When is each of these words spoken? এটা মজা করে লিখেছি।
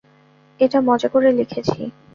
এটা 0.59 0.77
মজা 0.81 1.07
করে 1.13 1.29
লিখেছি। 1.31 1.79